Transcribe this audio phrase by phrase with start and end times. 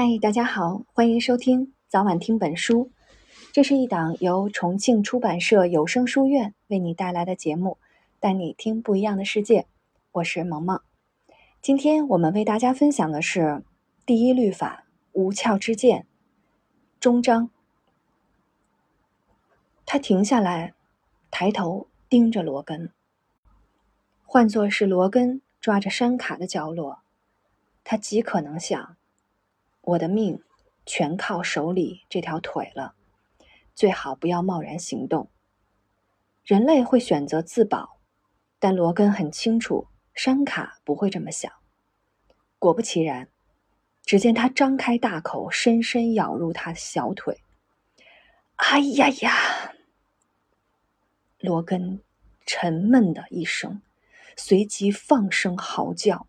[0.00, 2.92] 嗨，大家好，欢迎收听早晚听本书。
[3.52, 7.78] 这是一档由重庆出版社有声书院为你带来的节目，
[8.20, 9.66] 带你听不一样的世界。
[10.12, 10.80] 我是萌萌。
[11.60, 13.40] 今天我们为大家分享的是
[14.06, 16.02] 《第一律法：无鞘之剑》
[17.00, 17.50] 终章。
[19.84, 20.74] 他停下来，
[21.28, 22.92] 抬头盯着罗根。
[24.24, 27.00] 换作是罗根抓着山卡的角落，
[27.82, 28.96] 他极可能想。
[29.88, 30.42] 我的命
[30.84, 32.94] 全靠手里这条腿了，
[33.74, 35.30] 最好不要贸然行动。
[36.44, 37.98] 人类会选择自保，
[38.58, 41.50] 但罗根很清楚，山卡不会这么想。
[42.58, 43.28] 果不其然，
[44.04, 47.40] 只见他张开大口，深深咬入他的小腿。
[48.56, 49.72] 哎呀呀！
[51.38, 52.02] 罗根
[52.44, 53.80] 沉闷的一声，
[54.36, 56.26] 随即放声嚎叫，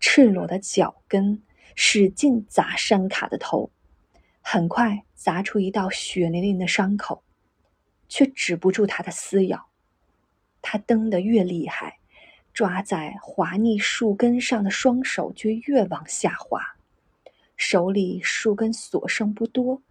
[0.00, 1.42] 赤裸的脚跟。
[1.74, 3.70] 使劲砸山卡的头，
[4.40, 7.22] 很快砸出一道血淋淋的伤口，
[8.08, 9.68] 却止不住他的撕咬。
[10.62, 11.98] 他蹬得越厉害，
[12.52, 16.76] 抓在滑腻树根上的双手就越往下滑。
[17.56, 19.82] 手里树根所剩不多，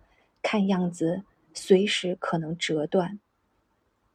[0.41, 3.19] 看样子随时可能折断。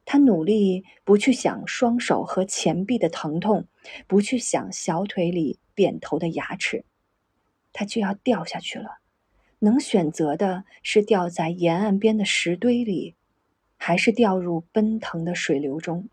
[0.05, 3.67] 他努力不去想双手和前臂的疼痛，
[4.07, 6.83] 不去想小腿里扁头的牙齿。
[7.73, 8.99] 他就要掉下去了，
[9.59, 13.15] 能选择的是掉在沿岸边的石堆里，
[13.77, 16.09] 还是掉入奔腾的水流中？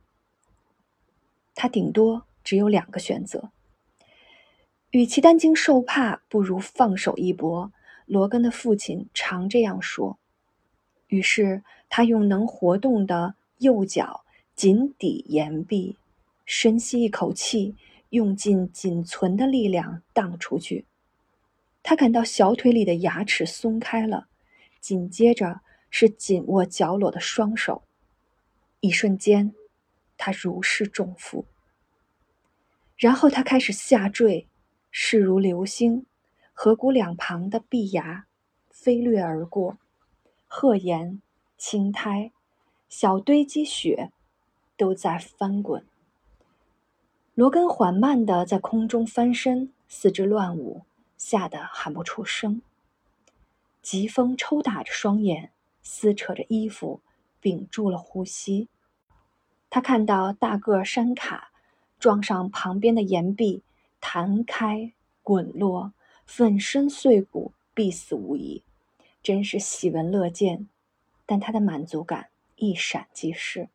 [1.55, 3.51] 他顶多只有两个选择。
[4.91, 7.73] 与其担惊受怕，不如放手一搏。
[8.07, 10.19] 罗根的父亲常这样说。
[11.09, 15.99] 于是他用能活动的右脚紧抵岩壁，
[16.47, 17.77] 深吸一口气，
[18.09, 20.87] 用尽仅存的力量荡出去。
[21.89, 24.27] 他感到小腿里的牙齿松开了，
[24.79, 27.83] 紧接着是紧握脚裸的双手。
[28.81, 29.55] 一瞬间，
[30.19, 31.47] 他如释重负。
[32.99, 34.47] 然后他开始下坠，
[34.91, 36.05] 势如流星，
[36.53, 38.27] 颌骨两旁的壁牙
[38.69, 39.79] 飞掠而过，
[40.47, 41.23] 褐岩、
[41.57, 42.33] 青苔、
[42.91, 44.13] 小堆积雪
[44.77, 45.83] 都在翻滚。
[47.33, 50.83] 罗根缓慢地在空中翻身，四肢乱舞。
[51.19, 52.63] 吓得喊不出声。
[53.83, 55.53] 疾风抽打着双眼，
[55.83, 57.03] 撕扯着衣服，
[57.41, 58.69] 屏住了呼吸。
[59.69, 61.51] 他看到大个山卡
[61.99, 63.63] 撞上旁边的岩壁，
[64.01, 65.93] 弹开滚落，
[66.25, 68.63] 粉身碎骨，必死无疑。
[69.23, 70.69] 真是喜闻乐见。
[71.31, 73.69] 但他的满足感一闪即逝。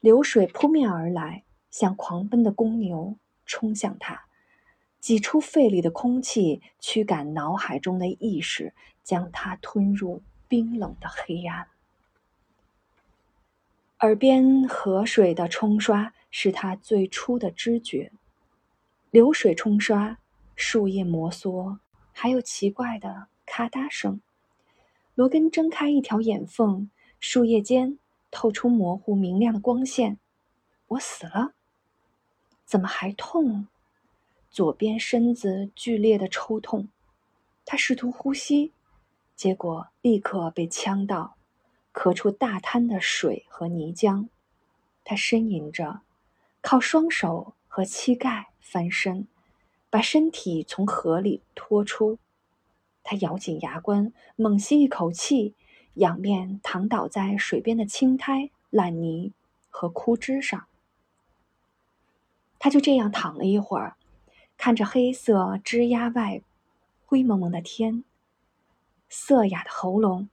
[0.00, 4.24] 流水扑面而来，像狂奔的公牛冲向他。
[5.04, 8.72] 挤出肺里的空气，驱赶脑海中的意识，
[9.02, 11.66] 将它吞入冰冷的黑暗。
[13.98, 18.12] 耳边河水的冲刷是他最初的知觉，
[19.10, 20.16] 流水冲刷，
[20.56, 24.22] 树叶摩挲，还有奇怪的咔嗒声。
[25.14, 26.90] 罗根睁开一条眼缝，
[27.20, 27.98] 树叶间
[28.30, 30.18] 透出模糊明亮的光线。
[30.86, 31.52] 我死了？
[32.64, 33.68] 怎么还痛？
[34.54, 36.88] 左边身子剧烈的抽痛，
[37.64, 38.70] 他试图呼吸，
[39.34, 41.34] 结果立刻被呛到，
[41.92, 44.28] 咳出大滩的水和泥浆。
[45.02, 46.02] 他呻吟着，
[46.60, 49.26] 靠双手和膝盖翻身，
[49.90, 52.20] 把身体从河里拖出。
[53.02, 55.56] 他咬紧牙关，猛吸一口气，
[55.94, 59.32] 仰面躺倒在水边的青苔、烂泥
[59.68, 60.68] 和枯枝上。
[62.60, 63.96] 他就这样躺了一会儿。
[64.56, 66.40] 看着黑色枝桠外
[67.04, 68.04] 灰蒙蒙的天，
[69.08, 70.28] 涩哑的喉咙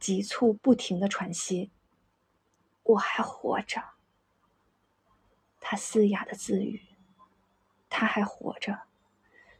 [0.00, 1.70] 急促不停的喘息。
[2.82, 3.82] 我还活着，
[5.60, 6.82] 他嘶哑的自语。
[7.88, 8.80] 他还活着，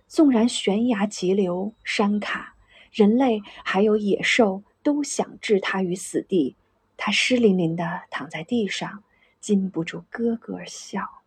[0.08, 2.56] 纵然悬崖急流、山卡、
[2.90, 6.56] 人类还有野兽都想置他于死地，
[6.96, 9.04] 他湿淋淋的躺在地上，
[9.40, 11.22] 禁不住咯咯笑，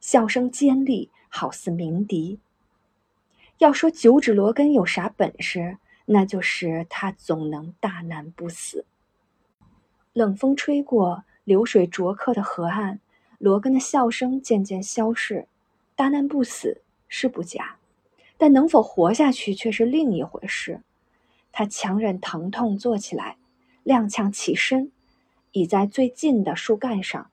[0.00, 1.10] 笑声尖利。
[1.34, 2.38] 好似鸣笛。
[3.56, 8.84] 要说九指罗根有啥本事，那就是他总能大难不死。
[10.12, 13.00] 冷风吹过流水灼刻的河岸，
[13.38, 15.48] 罗根的笑声渐渐消逝。
[15.96, 17.78] 大难不死是不假，
[18.36, 20.82] 但能否活下去却是另一回事。
[21.50, 23.38] 他强忍疼痛坐起来，
[23.84, 24.92] 踉跄起身，
[25.52, 27.30] 倚在最近的树干上，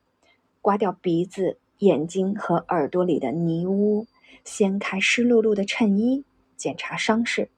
[0.61, 1.57] 刮掉鼻子。
[1.79, 4.05] 眼睛和耳朵里的泥污，
[4.43, 6.25] 掀开湿漉漉的衬衣，
[6.57, 7.49] 检查伤势。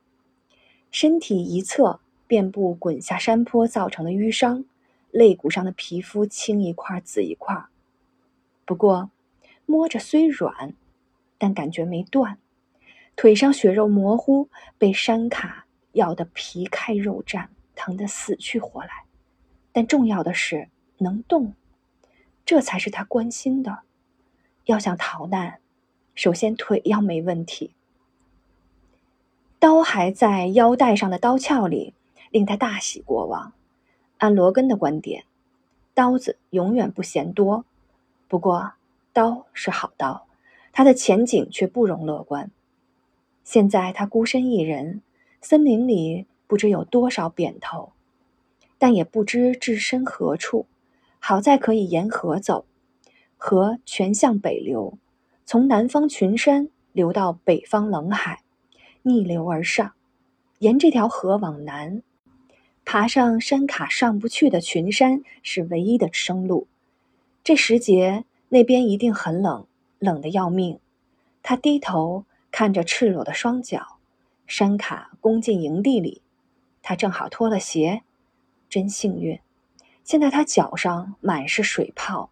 [0.92, 4.66] 身体一侧遍布滚下山坡造成的淤伤，
[5.10, 7.66] 肋骨上的皮肤青一块紫一块。
[8.66, 9.10] 不过，
[9.66, 10.74] 摸着虽软，
[11.38, 12.38] 但感觉没断。
[13.16, 19.06] 腿上血肉模糊，被山卡咬得皮开肉绽，疼得死去活来。
[19.72, 20.70] 但重要的是
[21.00, 21.54] 能动，
[22.46, 23.80] 这才是他关心的。
[24.66, 25.60] 要想逃难，
[26.14, 27.72] 首先腿要没问题。
[29.60, 31.94] 刀还在腰带上的刀鞘里，
[32.32, 33.54] 令他大喜过望。
[34.18, 35.26] 按罗根的观点，
[35.94, 37.66] 刀子永远不嫌多。
[38.28, 38.74] 不过，
[39.14, 40.26] 刀是好刀，
[40.72, 42.50] 他的前景却不容乐观。
[43.44, 45.02] 现在他孤身一人，
[45.42, 47.92] 森林里不知有多少扁头，
[48.78, 50.68] 但也不知置身何处。
[51.20, 52.66] 好在可以沿河走，
[53.44, 55.00] 河全向北流，
[55.46, 58.44] 从南方群山流到北方冷海。
[59.02, 59.94] 逆流而上，
[60.60, 62.04] 沿这条河往南，
[62.86, 66.68] 爬上山卡上不去的群山是唯一的生路。
[67.44, 69.66] 这时节那边一定很冷，
[69.98, 70.80] 冷得要命。
[71.42, 73.98] 他低头看着赤裸的双脚，
[74.46, 76.22] 山卡攻进营地里，
[76.84, 78.04] 他正好脱了鞋，
[78.70, 79.40] 真幸运。
[80.04, 82.30] 现在他脚上满是水泡，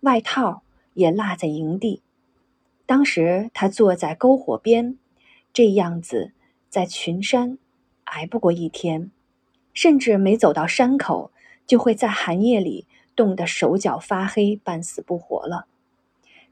[0.00, 0.62] 外套
[0.94, 2.02] 也落在营地。
[2.86, 4.96] 当时他坐在篝火边。
[5.52, 6.32] 这样子，
[6.68, 7.58] 在群山
[8.04, 9.10] 挨不过一天，
[9.72, 11.32] 甚至没走到山口，
[11.66, 12.86] 就会在寒夜里
[13.16, 15.66] 冻得手脚发黑，半死不活了。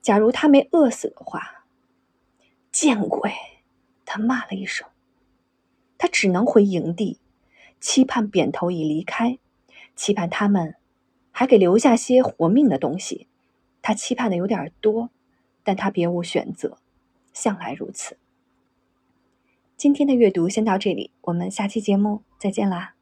[0.03, 1.67] 假如他没饿死的话，
[2.73, 3.33] 见鬼！
[4.05, 4.89] 他骂了一声。
[5.99, 7.19] 他只能回营地，
[7.79, 9.39] 期盼扁头已离开，
[9.95, 10.75] 期盼他们
[11.31, 13.29] 还给留下些活命的东西。
[13.87, 15.11] 他期盼的有点多，
[15.63, 16.79] 但他别无选择，
[17.33, 18.19] 向来如此。
[19.77, 22.96] 今天的阅读先到这里，我们下期节目再见啦。